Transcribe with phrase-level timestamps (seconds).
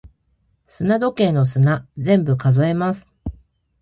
[0.65, 3.07] 砂時計の砂、全部数えます。